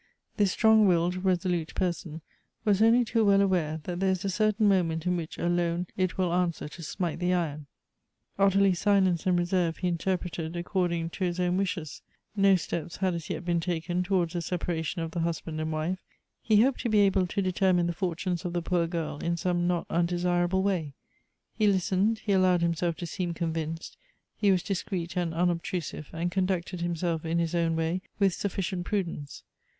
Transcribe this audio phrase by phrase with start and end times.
[0.35, 2.21] This strong willed, resolute person
[2.65, 5.85] was only too well awai c that there is a certain moment in which alone
[5.95, 7.67] it will answer to smite the iron.
[8.39, 12.01] Ottilie's silence and reserve he interpreted according to his own wishes;
[12.35, 15.99] no stc])s had as yet been taken towards a separation of the husb.ind and wife.
[16.41, 19.67] He hoped to be able to determine tlie fortunes of the poor girl in some
[19.67, 20.95] not undesirable way.
[21.53, 23.97] He listened, he allowed himself to seem convinced;
[24.35, 29.43] he was disci'eot and unobtrusive, and conducted himself in his own way with sufficient prudence.